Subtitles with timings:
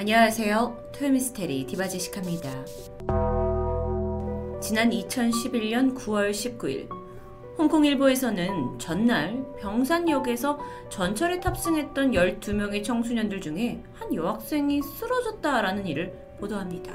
[0.00, 0.92] 안녕하세요.
[0.92, 2.48] 토요미스테리 디바제시카입니다.
[4.62, 6.88] 지난 2011년 9월 19일
[7.58, 10.58] 홍콩일보에서는 전날 병산역에서
[10.88, 16.94] 전철에 탑승했던 12명의 청소년들 중에 한 여학생이 쓰러졌다라는 일을 보도합니다.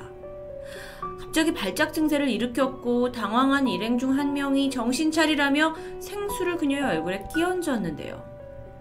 [1.20, 8.20] 갑자기 발작 증세를 일으켰고 당황한 일행 중 한 명이 정신 차리라며 생수를 그녀의 얼굴에 끼얹었는데요.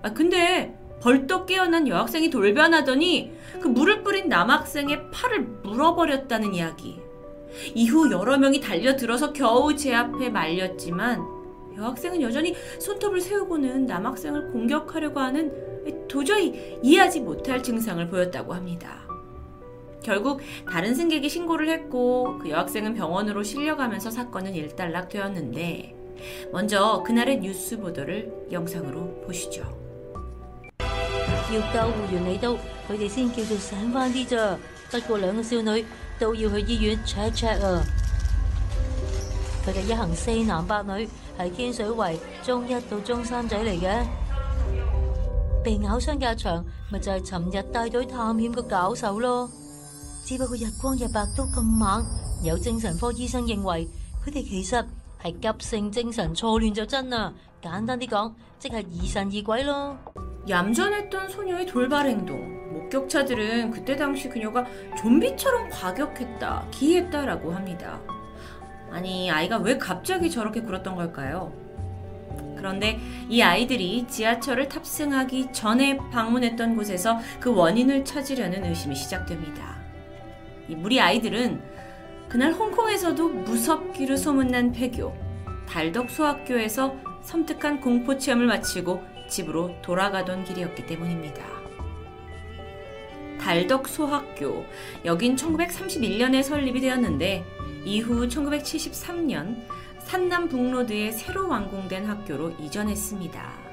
[0.01, 7.01] 아 근데 벌떡 깨어난 여학생이 돌변하더니 그 물을 뿌린 남학생의 팔을 물어버렸다는 이야기.
[7.75, 11.23] 이후 여러 명이 달려들어서 겨우 제 앞에 말렸지만
[11.77, 15.53] 여학생은 여전히 손톱을 세우고는 남학생을 공격하려고 하는
[16.09, 19.05] 도저히 이해하지 못할 증상을 보였다고 합니다.
[20.03, 20.41] 결국
[20.71, 25.97] 다른 승객이 신고를 했고 그 여학생은 병원으로 실려가면서 사건은 일단락되었는데
[26.53, 29.84] 먼저 그날의 뉴스 보도를 영상으로 보시죠.
[31.51, 32.51] 要救護員嚟到，
[32.89, 34.59] 佢哋先叫做醒翻啲咋。
[34.91, 35.85] 不過兩個少女
[36.19, 37.83] 都要去醫院 check check 啊！
[39.67, 44.05] 佢哋一行四男八女，係天水圍中一到中三仔嚟嘅。
[45.65, 49.49] 被咬傷嘅阿祥咪就係尋日帶隊探險個搞手咯。
[50.25, 52.05] 只不過日光日白都咁猛，
[52.45, 53.89] 有精神科醫生認為
[54.25, 54.85] 佢哋其實
[55.23, 57.33] 係急性精神錯亂就真啦。
[57.63, 59.97] 簡單啲講，即係疑神疑鬼咯。
[60.49, 62.73] 얌전했던 소녀의 돌발 행동.
[62.73, 64.67] 목격자들은 그때 당시 그녀가
[64.99, 68.01] 좀비처럼 과격했다, 기이했다라고 합니다.
[68.91, 71.53] 아니, 아이가 왜 갑자기 저렇게 굴었던 걸까요?
[72.57, 79.77] 그런데 이 아이들이 지하철을 탑승하기 전에 방문했던 곳에서 그 원인을 찾으려는 의심이 시작됩니다.
[80.69, 81.61] 이 무리 아이들은
[82.29, 85.15] 그날 홍콩에서도 무섭기로 소문난 폐교,
[85.69, 91.43] 달덕 소학교에서 섬뜩한 공포 체험을 마치고 집으로 돌아가던 길이었기 때문입니다.
[93.41, 94.65] 달덕 소학교,
[95.05, 97.45] 여긴 1931년에 설립이 되었는데
[97.85, 99.57] 이후 1973년
[99.99, 103.65] 산남북로드에 새로 완공된 학교로 이전했습니다.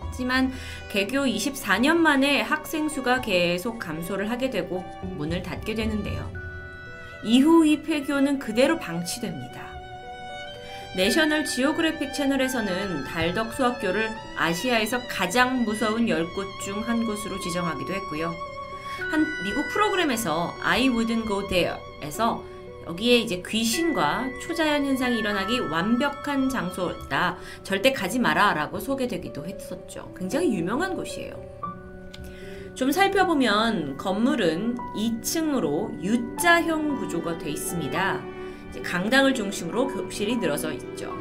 [0.00, 0.52] 하지만
[0.90, 4.84] 개교 24년 만에 학생 수가 계속 감소를 하게 되고
[5.16, 6.30] 문을 닫게 되는데요.
[7.24, 9.71] 이후 이 폐교는 그대로 방치됩니다.
[10.96, 18.34] 내셔널 지오그래픽 채널에서는 달덕 수학교를 아시아에서 가장 무서운 10곳 중 한 곳으로 지정하기도 했고요.
[19.10, 22.44] 한 미국 프로그램에서 I wouldn't go there에서
[22.86, 27.38] 여기에 이제 귀신과 초자연 현상이 일어나기 완벽한 장소다.
[27.62, 28.52] 절대 가지 마라.
[28.54, 30.12] 라고 소개되기도 했었죠.
[30.16, 31.32] 굉장히 유명한 곳이에요.
[32.74, 38.20] 좀 살펴보면 건물은 2층으로 U자형 구조가 되어 있습니다.
[38.80, 41.12] 강당을 중심으로 교실이 늘어서 있죠.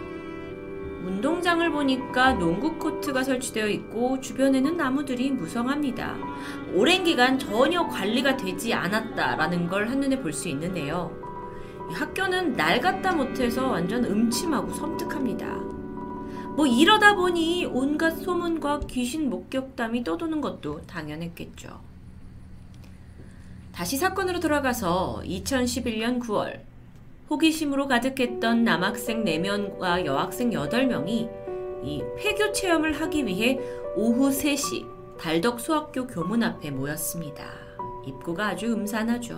[1.03, 6.16] 운동장을 보니까 농구 코트가 설치되어 있고 주변에는 나무들이 무성합니다.
[6.73, 11.11] 오랜 기간 전혀 관리가 되지 않았다라는 걸 한눈에 볼 수 있는데요.
[11.91, 15.47] 학교는 낡았다 못해서 완전 음침하고 섬뜩합니다.
[16.56, 21.81] 뭐 이러다 보니 온갖 소문과 귀신 목격담이 떠도는 것도 당연했겠죠.
[23.73, 26.59] 다시 사건으로 돌아가서 2011년 9월
[27.31, 31.30] 호기심으로 가득했던 남학생 4명과 여학생 8명이
[31.81, 33.58] 이 폐교 체험을 하기 위해
[33.96, 37.46] 오후 3시 달덕 수학교 교문 앞에 모였습니다.
[38.06, 39.38] 입구가 아주 음산하죠.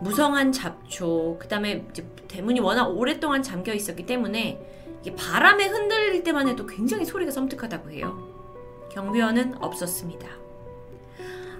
[0.00, 1.86] 무성한 잡초, 그 다음에
[2.28, 4.58] 대문이 워낙 오랫동안 잠겨 있었기 때문에
[5.18, 8.88] 바람에 흔들릴 때만 해도 굉장히 소리가 섬뜩하다고 해요.
[8.90, 10.47] 경비원은 없었습니다.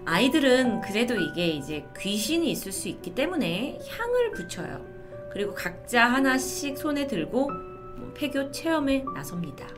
[0.08, 4.82] 아이들은 그래도 이게 이제 귀신이 있을 수 있기 때문에 향을 붙여요.
[5.30, 7.50] 그리고 각자 하나씩 손에 들고
[8.14, 9.68] 폐교 체험에 나섭니다.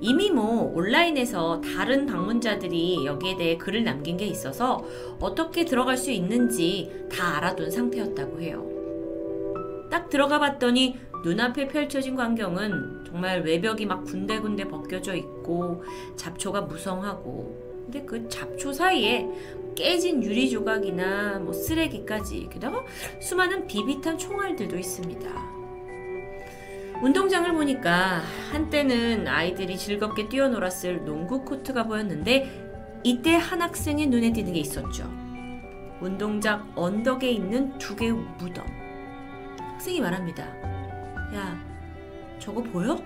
[0.00, 4.84] 이미 뭐 온라인에서 다른 방문자들이 여기에 대해 글을 남긴 게 있어서
[5.18, 8.64] 어떻게 들어갈 수 있는지 다 알아둔 상태였다고 해요.
[9.90, 15.82] 딱 들어가 봤더니 눈앞에 펼쳐진 광경은 정말 외벽이 막 군데군데 벗겨져 있고
[16.14, 19.26] 잡초가 무성하고 근데 그 잡초 사이에
[19.74, 22.84] 깨진 유리 조각이나 뭐 쓰레기까지 게다가
[23.20, 25.28] 수많은 비비탄 총알들도 있습니다.
[27.02, 28.22] 운동장을 보니까
[28.52, 35.10] 한때는 아이들이 즐겁게 뛰어놀았을 농구 코트가 보였는데 이때 한 학생의 눈에 띄는 게 있었죠.
[36.00, 38.64] 운동장 언덕에 있는 두 개의 무덤.
[39.58, 40.44] 학생이 말합니다.
[41.34, 41.60] 야,
[42.38, 43.02] 저거 보여?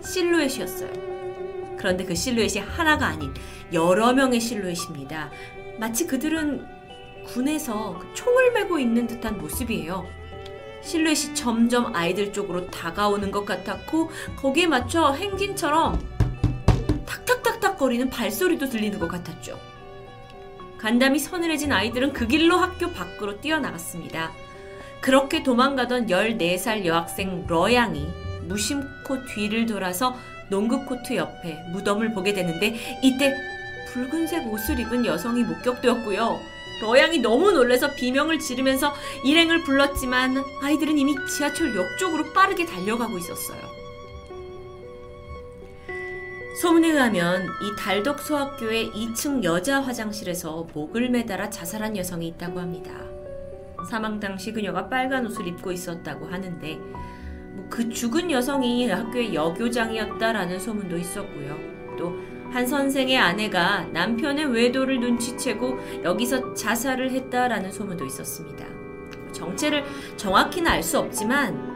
[0.00, 1.21] 실루엣이었어요.
[1.82, 3.34] 그런데 그 실루엣이 하나가 아닌
[3.72, 5.32] 여러 명의 실루엣입니다.
[5.80, 6.64] 마치 그들은
[7.26, 10.06] 군에서 그 총을 메고 있는 듯한 모습이에요.
[10.80, 15.98] 실루엣이 점점 아이들 쪽으로 다가오는 것 같았고 거기에 맞춰 행진처럼
[17.04, 19.58] 탁탁탁탁 거리는 발소리도 들리는 것 같았죠.
[20.78, 24.30] 간담이 서늘해진 아이들은 그 길로 학교 밖으로 뛰어나갔습니다.
[25.00, 28.06] 그렇게 도망가던 14살 여학생 러양이
[28.42, 30.14] 무심코 뒤를 돌아서
[30.52, 33.34] 농구 코트 옆에 무덤을 보게 되는데 이때
[33.88, 36.38] 붉은색 옷을 입은 여성이 목격되었고요.
[36.82, 38.92] 러양이 너무 놀라서 비명을 지르면서
[39.24, 43.60] 일행을 불렀지만 아이들은 이미 지하철 역 쪽으로 빠르게 달려가고 있었어요.
[46.60, 52.92] 소문에 의하면 이 달덕 소학교의 2층 여자 화장실에서 목을 매달아 자살한 여성이 있다고 합니다.
[53.88, 56.78] 사망 당시 그녀가 빨간 옷을 입고 있었다고 하는데
[57.54, 61.58] 뭐 그 죽은 여성이 학교의 여교장이었다라는 소문도 있었고요.
[61.96, 68.66] 또 한 선생의 아내가 남편의 외도를 눈치채고 여기서 자살을 했다라는 소문도 있었습니다.
[69.32, 69.84] 정체를
[70.18, 71.72] 정확히는 알 수 없지만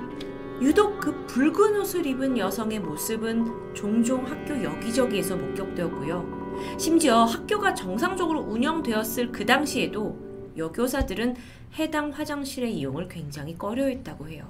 [0.60, 6.56] 유독 그 붉은 옷을 입은 여성의 모습은 종종 학교 여기저기에서 목격되었고요.
[6.78, 10.18] 심지어 학교가 정상적으로 운영되었을 그 당시에도
[10.58, 11.36] 여교사들은
[11.78, 14.46] 해당 화장실의 이용을 굉장히 꺼려했다고 해요.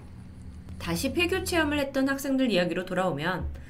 [0.79, 3.67] 다시 폐교 체험을 했던 학생들 이야기로 돌아오면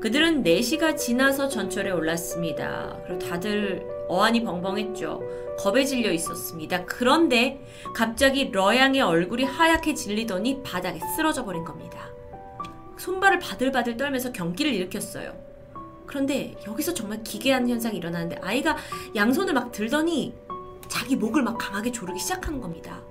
[0.00, 2.98] 그들은 4시가 지나서 전철에 올랐습니다.
[3.06, 5.56] 그리고 다들 어안이 벙벙했죠.
[5.58, 6.84] 겁에 질려 있었습니다.
[6.84, 7.60] 그런데
[7.94, 12.08] 갑자기 러양의 얼굴이 하얗게 질리더니 바닥에 쓰러져 버린 겁니다.
[12.96, 15.34] 손발을 바들바들 떨면서 경기를 일으켰어요.
[16.06, 18.76] 그런데 여기서 정말 기괴한 현상이 일어나는데 아이가
[19.14, 20.34] 양손을 막 들더니
[20.88, 23.02] 자기 목을 막 강하게 조르기 시작하는 겁니다.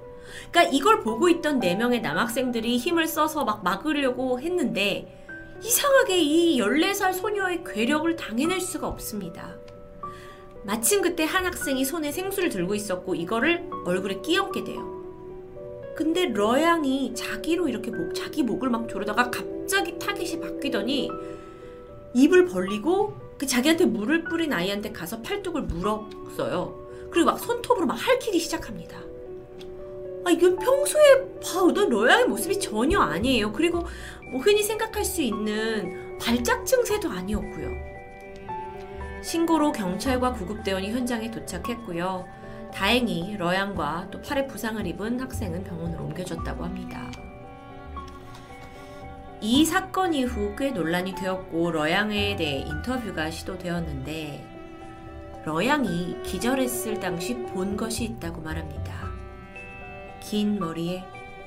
[0.51, 5.13] 그러니까 이걸 보고 있던 네 명의 남학생들이 힘을 써서 막 막으려고 했는데
[5.63, 9.55] 이상하게 이 14살 소녀의 괴력을 당해낼 수가 없습니다.
[10.63, 14.97] 마침 그때 한 학생이 손에 생수를 들고 있었고 이거를 얼굴에 끼얹게 돼요.
[15.95, 21.09] 근데 러양이 자기로 이렇게 목, 자기 목을 막 조르다가 갑자기 타깃이 바뀌더니
[22.13, 26.87] 입을 벌리고 그 자기한테 물을 뿌린 아이한테 가서 팔뚝을 물었어요.
[27.11, 29.06] 그리고 막 손톱으로 막 핥히기 시작합니다.
[30.27, 33.53] 아, 이건 평소에 봐오던 로양의 모습이 전혀 아니에요.
[33.53, 33.85] 그리고
[34.29, 37.69] 뭐 흔히 생각할 수 있는 발작 증세도 아니었고요.
[39.23, 42.25] 신고로 경찰과 구급대원이 현장에 도착했고요.
[42.73, 47.09] 다행히 러양과 또 팔에 부상을 입은 학생은 병원으로 옮겨졌다고 합니다.
[49.39, 54.45] 이 사건 이후 꽤 논란이 되었고 러양에 대해 인터뷰가 시도되었는데
[55.45, 59.06] 러양이 기절했을 당시 본 것이 있다고 말합니다.
[60.29, 61.05] 긴 머리에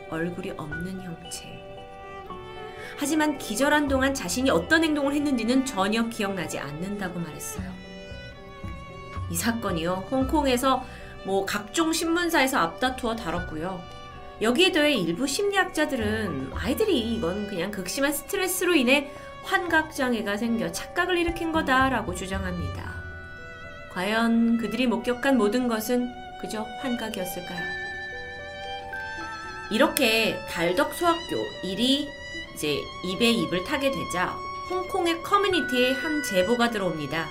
[0.08, 1.46] 얼굴이 없는 형체.
[2.96, 7.70] 하지만 기절한 동안 자신이 어떤 행동을 했는지는 전혀 기억나지 않는다고 말했어요.
[9.30, 10.06] 이 사건이요.
[10.10, 10.82] 홍콩에서
[11.26, 13.82] 뭐 각종 신문사에서 앞다투어 다뤘고요.
[14.40, 19.12] 여기에 더해 일부 심리학자들은 아이들이 이건 그냥 극심한 스트레스로 인해
[19.42, 22.94] 환각장애가 생겨 착각을 일으킨 거다라고 주장합니다.
[23.92, 26.10] 과연 그들이 목격한 모든 것은
[26.40, 27.89] 그저 환각이었을까요?
[29.70, 32.08] 이렇게 달덕 소학교 일이
[32.54, 34.36] 이제 입에 입을 타게 되자
[34.68, 37.26] 홍콩의 커뮤니티에 한 제보가 들어옵니다.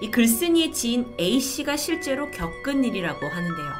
[0.00, 3.72] 이 글쓴이의 지인 A씨가 실제로 겪은 일이라고 하는데요.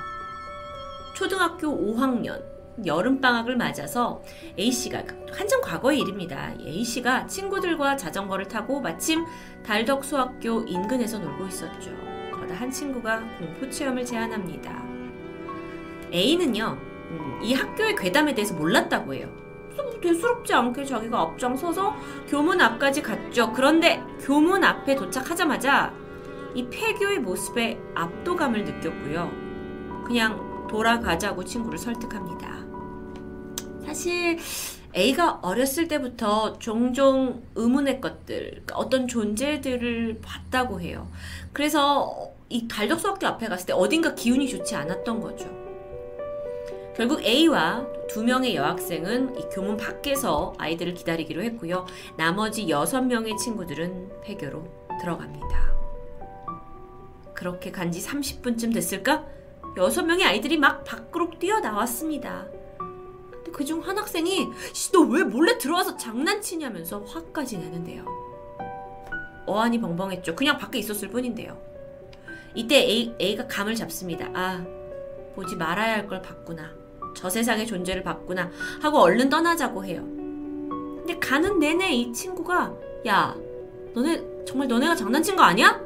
[1.14, 2.42] 초등학교 5학년
[2.84, 4.22] 여름방학을 맞아서
[4.58, 6.52] A씨가 한참 과거의 일입니다.
[6.60, 9.24] A씨가 친구들과 자전거를 타고 마침
[9.64, 11.90] 달덕 소학교 인근에서 놀고 있었죠.
[12.32, 14.84] 그러다 한 친구가 공포 체험을 제안합니다.
[16.12, 19.28] A는요, 음, 이 학교의 괴담에 대해서 몰랐다고 해요.
[19.76, 21.96] 뭐 대수롭지 않게 자기가 앞장서서
[22.28, 23.52] 교문 앞까지 갔죠.
[23.52, 25.92] 그런데 교문 앞에 도착하자마자
[26.54, 29.30] 이 폐교의 모습에 압도감을 느꼈고요.
[30.06, 32.64] 그냥 돌아가자고 친구를 설득합니다.
[33.84, 34.38] 사실
[34.96, 41.10] A가 어렸을 때부터 종종 의문의 것들, 그러니까 어떤 존재들을 봤다고 해요.
[41.52, 45.65] 그래서 이 갈덕수학교 앞에 갔을 때 어딘가 기운이 좋지 않았던 거죠.
[46.96, 51.84] 결국 A와 두 명의 여학생은 이 교문 밖에서 아이들을 기다리기로 했고요.
[52.16, 54.64] 나머지 여섯 명의 친구들은 폐교로
[55.00, 55.76] 들어갑니다.
[57.34, 59.26] 그렇게 간 지 30분쯤 됐을까?
[59.76, 62.46] 여섯 명의 아이들이 막 밖으로 뛰어나왔습니다.
[63.52, 64.46] 그중 한 학생이
[64.92, 68.04] 너 왜 몰래 들어와서 장난치냐면서 화까지 내는데요.
[69.46, 70.34] 어안이 벙벙했죠.
[70.34, 71.56] 그냥 밖에 있었을 뿐인데요.
[72.54, 74.28] 이때 A, A가 감을 잡습니다.
[74.34, 74.64] 아,
[75.34, 76.74] 보지 말아야 할 걸 봤구나.
[77.16, 80.02] 저 세상의 존재를 봤구나 하고 얼른 떠나자고 해요.
[80.04, 82.74] 근데 가는 내내 이 친구가
[83.06, 83.34] 야
[83.94, 85.80] 너네 정말 너네가 장난친 거 아니야?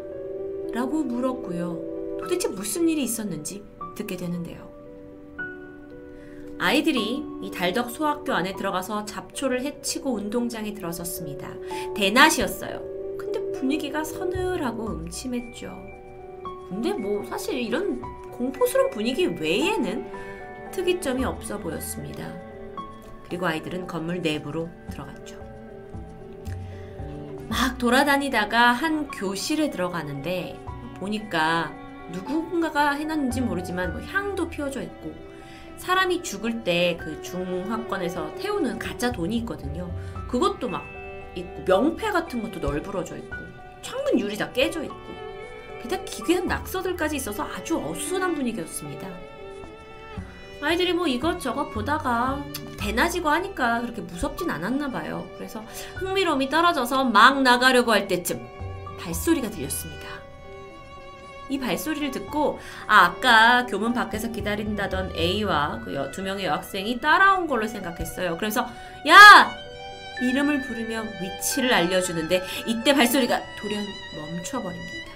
[0.73, 2.19] 라고 물었고요.
[2.21, 3.63] 도대체 무슨 일이 있었는지
[3.97, 4.69] 듣게 되는데요.
[6.59, 11.55] 아이들이 이 달덕 소학교 안에 들어가서 잡초를 해치고 운동장에 들어섰습니다.
[11.95, 13.17] 대낮이었어요.
[13.19, 15.73] 근데 분위기가 서늘하고 음침했죠.
[16.69, 20.30] 근데 뭐 사실 이런 공포스러운 분위기 외에는
[20.71, 22.33] 특이점이 없어 보였습니다.
[23.25, 25.39] 그리고 아이들은 건물 내부로 들어갔죠.
[27.49, 30.59] 막 돌아다니다가 한 교실에 들어가는데
[30.97, 31.73] 보니까
[32.13, 35.13] 누군가가 해놨는지 모르지만 뭐 향도 피워져 있고
[35.77, 39.91] 사람이 죽을 때 그 중화권에서 태우는 가짜 돈이 있거든요.
[40.29, 40.85] 그것도 막
[41.35, 43.37] 있고 명패 같은 것도 널브러져 있고
[43.83, 44.95] 창문 유리 다 깨져 있고
[45.83, 49.09] 게다가 기괴한 낙서들까지 있어서 아주 어수선한 분위기였습니다.
[50.63, 52.45] 아이들이 뭐 이것저것 보다가
[52.79, 55.27] 대낮이고 하니까 그렇게 무섭진 않았나 봐요.
[55.37, 55.65] 그래서
[55.97, 58.47] 흥미로움이 떨어져서 막 나가려고 할 때쯤
[59.01, 60.09] 발소리가 들렸습니다.
[61.49, 67.67] 이 발소리를 듣고 아, 아까 교문 밖에서 기다린다던 A와 그 두 명의 여학생이 따라온 걸로
[67.67, 68.37] 생각했어요.
[68.39, 68.69] 그래서
[69.09, 69.51] 야
[70.23, 73.85] 이름을 부르며 위치를 알려주는데 이때 발소리가 돌연
[74.37, 75.11] 멈춰버립니다.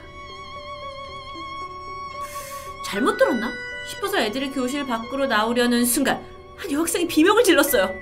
[2.87, 3.53] 잘못 들었나?
[3.87, 6.25] 싶어서 애들이 교실 밖으로 나오려는 순간
[6.57, 7.95] 한 여학생이 비명을 질렀어요.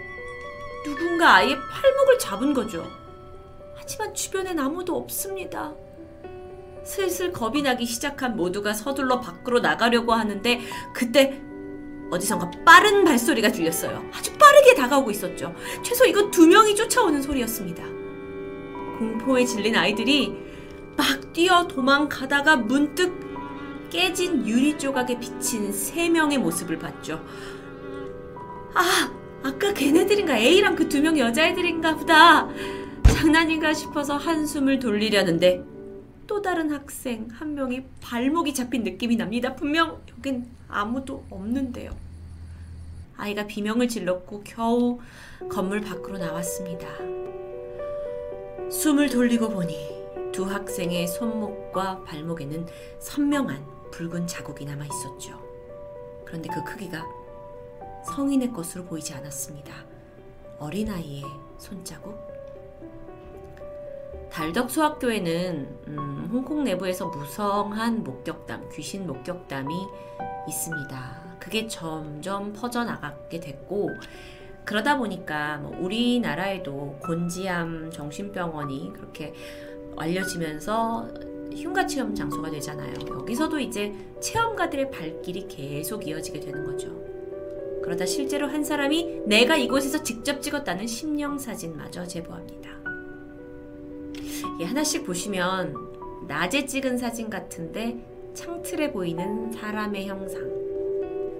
[0.85, 2.89] 누군가 아이의 팔목을 잡은 거죠.
[3.75, 5.73] 하지만 주변엔 아무도 없습니다.
[6.85, 10.61] 슬슬 겁이 나기 시작한 모두가 서둘러 밖으로 나가려고 하는데
[10.93, 11.41] 그때
[12.11, 14.05] 어디선가 빠른 발소리가 들렸어요.
[14.13, 15.55] 아주 빠르게 다가오고 있었죠.
[15.83, 17.85] 최소 이건 두 명이 쫓아오는 소리였습니다.
[18.99, 20.37] 공포에 질린 아이들이
[20.97, 23.32] 막 뛰어 도망가다가 문득
[24.03, 27.23] 깨진 유리 조각에 비친 세 명의 모습을 봤죠.
[28.75, 32.49] 아, 아까 걔네들인가 A랑 그 두 명 여자애들인가 보다.
[33.15, 35.63] 장난인가 싶어서 한숨을 돌리려는데
[36.27, 39.55] 또 다른 학생 한 명이 발목이 잡힌 느낌이 납니다.
[39.55, 41.91] 분명 여긴 아무도 없는데요.
[43.19, 45.01] 아이가 비명을 질렀고 겨우
[45.51, 46.89] 건물 밖으로 나왔습니다.
[48.71, 49.77] 숨을 돌리고 보니
[50.33, 52.67] 두 학생의 손목과 발목에는
[53.01, 55.39] 선명한 붉은 자국이 남아 있었죠.
[56.25, 57.05] 그런데 그 크기가
[58.07, 59.75] 성인의 것으로 보이지 않았습니다.
[60.59, 61.23] 어린아이의
[61.59, 62.33] 손자국?
[64.31, 69.75] 달덕 소학교에는 음, 홍콩 내부에서 무성한 목격담, 귀신 목격담이
[70.49, 71.23] 있습니다.
[71.39, 73.91] 그게 점점 퍼져나가게 됐고
[74.65, 79.35] 그러다 보니까 뭐 우리나라에도 곤지암 정신병원이 그렇게
[79.97, 81.09] 알려지면서
[81.55, 82.95] 흉가 체험 장소가 되잖아요.
[83.09, 87.03] 여기서도 이제 체험가들의 발길이 계속 이어지게 되는 거죠.
[87.83, 92.71] 그러다 실제로 한 사람이 내가 이곳에서 직접 찍었다는 심령 사진마저 제보합니다.
[94.61, 95.75] 예, 하나씩 보시면
[96.29, 97.99] 낮에 찍은 사진 같은데
[98.35, 100.41] 창틀에 보이는 사람의 형상.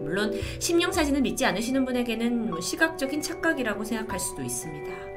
[0.01, 5.12] 물론 심령 사진을 믿지 않으시는 분에게는 뭐 시각적인 착각이라고 생각할 수도 있습니다.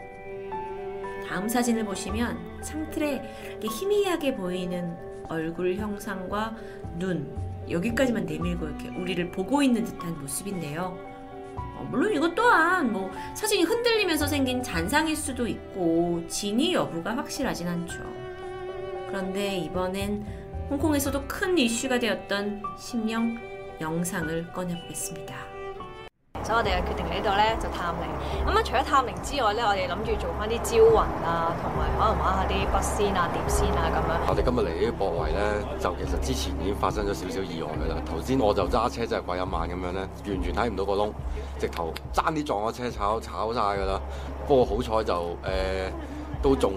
[1.27, 4.96] 다음 사진을 보시면 창틀에 희미하게 보이는
[5.27, 6.55] 얼굴 형상과
[6.98, 7.36] 눈
[7.70, 10.98] 여기까지만 내밀고 이렇게 우리를 보고 있는 듯한 모습인데요.
[11.55, 18.03] 어, 물론 이것 또한 뭐 사진이 흔들리면서 생긴 잔상일 수도 있고 진위 여부가 확실하진 않죠.
[19.08, 20.25] 그런데 이번엔
[20.70, 23.38] 홍콩에서도 큰 이슈가 되었던 심령
[23.82, 25.55] 영상을 꺼내보겠습니다.
[26.46, 28.06] 所以我哋就決定喺度咧就探靈。
[28.46, 34.14] 咁啊，除咗探靈之外咧，我哋諗住做翻啲招魂啊，同埋可能玩下啲筆仙啊、碟仙啊咁樣。
[34.30, 35.42] 我哋今日嚟呢個博圍咧，
[35.82, 37.98] 就其實之前已經發生咗少少意外噶啦。
[38.06, 41.10] 頭先我就揸車真係鬼一晚咁樣咧，完全睇唔到個窿，
[41.58, 44.00] 直頭爭啲撞咗車炒炒晒噶啦。
[44.48, 45.52] 不過好彩就誒、呃、
[46.44, 46.74] 都仲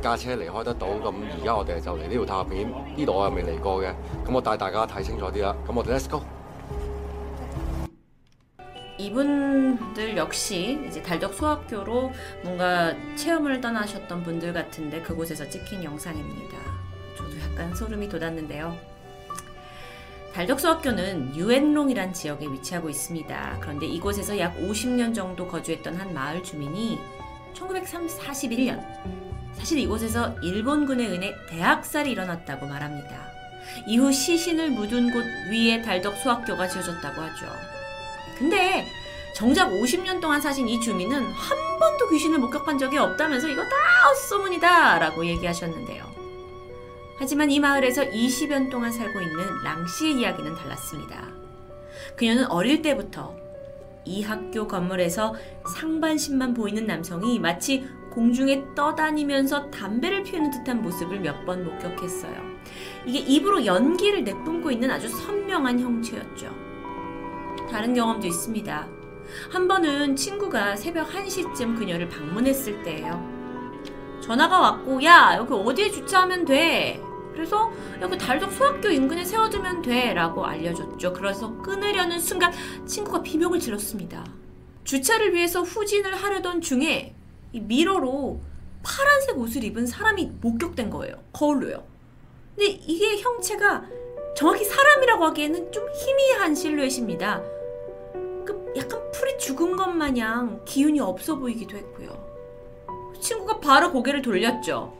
[0.00, 0.86] 架車離開得到。
[0.86, 3.88] 咁而家我哋就嚟呢條塔片，呢度我又未嚟過嘅。
[4.24, 5.52] 咁我帶大家睇清楚啲啦。
[5.66, 6.20] 咁我哋 Let's go。
[9.00, 16.56] 이분들 역시 이제 달덕 소학교로 뭔가 체험을 떠나셨던 분들 같은데 그곳에서 찍힌 영상입니다.
[17.16, 18.76] 저도 약간 소름이 돋았는데요.
[20.34, 23.58] 달덕 소학교는 유엔롱이란 지역에 위치하고 있습니다.
[23.60, 26.98] 그런데 이곳에서 약 50년 정도 거주했던 한 마을 주민이
[27.54, 28.80] 1941년
[29.54, 33.30] 사실 이곳에서 일본군에 의해 대학살이 일어났다고 말합니다.
[33.86, 37.79] 이후 시신을 묻은 곳 위에 달덕 소학교가 지어졌다고 하죠.
[38.40, 38.88] 근데
[39.34, 43.76] 정작 50년 동안 사신 이 주민은 한 번도 귀신을 목격한 적이 없다면서 이거 다
[44.08, 46.04] 헛소문이다 라고 얘기하셨는데요.
[47.18, 51.28] 하지만 이 마을에서 20년 동안 살고 있는 랑 씨의 이야기는 달랐습니다.
[52.16, 53.36] 그녀는 어릴 때부터
[54.06, 55.34] 이 학교 건물에서
[55.76, 62.34] 상반신만 보이는 남성이 마치 공중에 떠다니면서 담배를 피우는 듯한 모습을 몇 번 목격했어요.
[63.04, 66.69] 이게 입으로 연기를 내뿜고 있는 아주 선명한 형체였죠.
[67.70, 68.88] 다른 경험도 있습니다.
[69.50, 73.40] 한 번은 친구가 새벽 1시쯤 그녀를 방문했을 때예요.
[74.20, 77.00] 전화가 왔고, 야, 여기 어디에 주차하면 돼?
[77.32, 77.72] 그래서
[78.02, 81.12] 야, 그 달덕 소학교 인근에 세워두면 돼 라고 알려줬죠.
[81.12, 82.52] 그래서 끊으려는 순간
[82.86, 84.24] 친구가 비명을 질렀습니다.
[84.84, 87.14] 주차를 위해서 후진을 하려던 중에
[87.52, 88.40] 이 미러로
[88.82, 91.14] 파란색 옷을 입은 사람이 목격된 거예요.
[91.32, 91.84] 거울로요.
[92.56, 93.84] 근데 이게 형체가
[94.36, 97.42] 정확히 사람이라고 하기에는 좀 희미한 실루엣입니다.
[98.72, 102.30] 그 약간 풀이 죽은 것 마냥 기운이 없어 보이기도 했고요.
[103.20, 104.96] 친구가 바로 고개를 돌렸죠.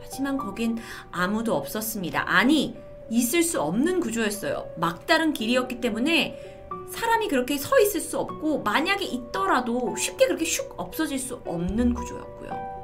[0.00, 0.78] 하지만 거긴
[1.10, 2.24] 아무도 없었습니다.
[2.28, 2.76] 아니,
[3.10, 4.70] 있을 수 없는 구조였어요.
[4.76, 11.18] 막다른 길이었기 때문에 사람이 그렇게 서 있을 수 없고 만약에 있더라도 쉽게 그렇게 슉 없어질
[11.18, 12.74] 수 없는 구조였고요.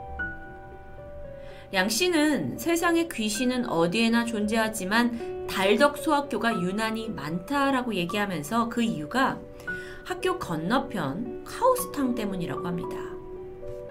[1.73, 9.39] 양 씨는 세상에 귀신은 어디에나 존재하지만 달덕 소학교가 유난히 많다라고 얘기하면서 그 이유가
[10.11, 12.97] 학교 건너편 카오스탕 때문이라고 합니다.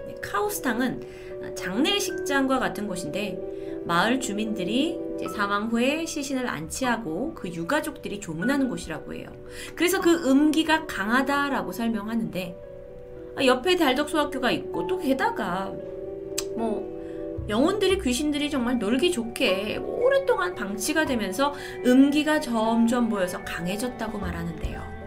[0.06, 5.00] 네, 카오스탕은 장례식장과 같은 곳인데 마을 주민들이
[5.34, 9.32] 사망 후에 시신을 안치하고 그 유가족들이 조문하는 곳이라고 해요.
[9.74, 12.56] 그래서 그 음기가 강하다라고 설명하는데
[13.36, 15.72] 아, 옆에 달덕소학교가 있고 또 게다가
[16.54, 21.54] 뭐 영혼들이 귀신들이 정말 놀기 좋게 오랫동안 방치가 되면서
[21.86, 24.99] 음기가 점점 모여서 강해졌다고 말하는데요.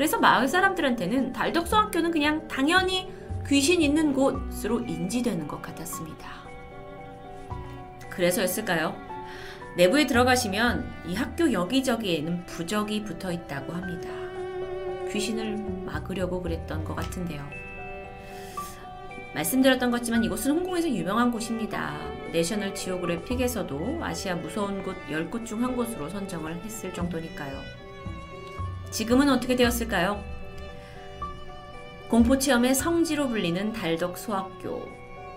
[0.00, 3.12] 그래서 마을 사람들한테는 달덕소학교는 그냥 당연히
[3.46, 6.26] 귀신 있는 곳으로 인지되는 것 같았습니다.
[8.08, 8.96] 그래서였을까요?
[9.76, 14.08] 내부에 들어가시면 이 학교 여기저기에는 부적이 붙어 있다고 합니다.
[15.12, 17.46] 귀신을 막으려고 그랬던 것 같은데요.
[19.34, 21.94] 말씀드렸던 것지만 이곳은 홍콩에서 유명한 곳입니다.
[22.32, 27.79] 내셔널 지오그래픽에서도 아시아 무서운 곳 10곳 중 한 곳으로 선정을 했을 정도니까요.
[28.90, 30.22] 지금은 어떻게 되었을까요?
[32.08, 34.88] 공포체험의 성지로 불리는 달덕 소학교.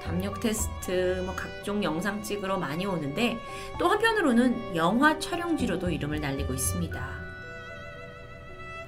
[0.01, 3.37] 담력 테스트, 뭐 각종 영상 찍으러 많이 오는데
[3.79, 7.23] 또 한편으로는 영화 촬영지로도 이름을 날리고 있습니다.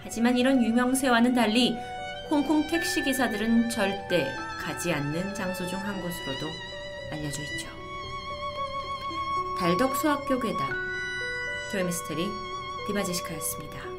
[0.03, 1.73] 하지만 이런 유명세와는 달리
[2.29, 4.27] 홍콩 택시 기사들은 절대
[4.61, 6.47] 가지 않는 장소 중 한 곳으로도
[7.11, 7.69] 알려져 있죠.
[9.57, 10.67] 달덕 소학교 괴담
[11.71, 12.27] 조의 미스터리
[12.87, 13.94] 디바제시카였습니다.